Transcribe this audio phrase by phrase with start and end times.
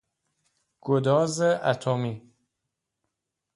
[0.81, 2.31] گداز اتمی